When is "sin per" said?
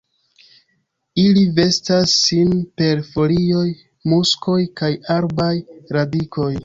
2.21-3.03